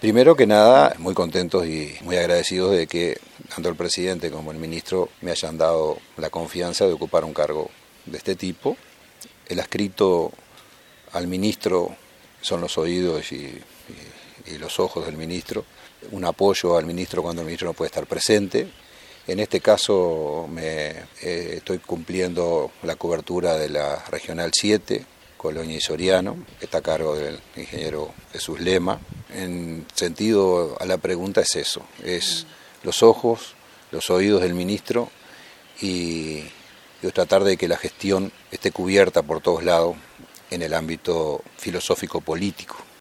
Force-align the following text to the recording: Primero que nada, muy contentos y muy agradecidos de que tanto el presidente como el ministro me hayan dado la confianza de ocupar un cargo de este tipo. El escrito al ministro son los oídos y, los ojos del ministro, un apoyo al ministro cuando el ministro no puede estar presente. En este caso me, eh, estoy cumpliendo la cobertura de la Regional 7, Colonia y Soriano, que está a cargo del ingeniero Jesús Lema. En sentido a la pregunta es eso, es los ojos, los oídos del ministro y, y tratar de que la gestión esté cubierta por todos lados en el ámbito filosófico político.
Primero 0.00 0.34
que 0.34 0.46
nada, 0.46 0.94
muy 0.96 1.12
contentos 1.12 1.66
y 1.66 1.94
muy 2.00 2.16
agradecidos 2.16 2.72
de 2.72 2.86
que 2.86 3.18
tanto 3.54 3.68
el 3.68 3.76
presidente 3.76 4.30
como 4.30 4.50
el 4.50 4.56
ministro 4.56 5.10
me 5.20 5.30
hayan 5.30 5.58
dado 5.58 5.98
la 6.16 6.30
confianza 6.30 6.86
de 6.86 6.94
ocupar 6.94 7.22
un 7.22 7.34
cargo 7.34 7.68
de 8.06 8.16
este 8.16 8.34
tipo. 8.34 8.78
El 9.46 9.58
escrito 9.58 10.32
al 11.12 11.26
ministro 11.26 11.94
son 12.40 12.62
los 12.62 12.78
oídos 12.78 13.30
y, 13.32 13.60
los 14.58 14.80
ojos 14.80 15.04
del 15.04 15.18
ministro, 15.18 15.66
un 16.12 16.24
apoyo 16.24 16.78
al 16.78 16.86
ministro 16.86 17.22
cuando 17.22 17.42
el 17.42 17.46
ministro 17.46 17.68
no 17.68 17.74
puede 17.74 17.88
estar 17.88 18.06
presente. 18.06 18.68
En 19.26 19.38
este 19.38 19.60
caso 19.60 20.48
me, 20.50 20.92
eh, 21.20 21.54
estoy 21.58 21.78
cumpliendo 21.78 22.72
la 22.84 22.96
cobertura 22.96 23.58
de 23.58 23.68
la 23.68 24.02
Regional 24.06 24.50
7, 24.54 25.04
Colonia 25.36 25.76
y 25.76 25.80
Soriano, 25.80 26.38
que 26.58 26.64
está 26.64 26.78
a 26.78 26.82
cargo 26.82 27.14
del 27.16 27.38
ingeniero 27.54 28.14
Jesús 28.32 28.60
Lema. 28.60 28.98
En 29.34 29.86
sentido 29.94 30.76
a 30.80 30.86
la 30.86 30.98
pregunta 30.98 31.40
es 31.40 31.56
eso, 31.56 31.82
es 32.02 32.46
los 32.82 33.02
ojos, 33.02 33.54
los 33.90 34.10
oídos 34.10 34.42
del 34.42 34.54
ministro 34.54 35.10
y, 35.80 36.42
y 37.02 37.10
tratar 37.12 37.44
de 37.44 37.56
que 37.56 37.68
la 37.68 37.76
gestión 37.76 38.32
esté 38.50 38.72
cubierta 38.72 39.22
por 39.22 39.40
todos 39.40 39.62
lados 39.62 39.96
en 40.50 40.62
el 40.62 40.74
ámbito 40.74 41.42
filosófico 41.56 42.20
político. 42.20 42.76